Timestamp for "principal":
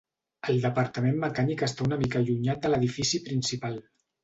3.31-3.81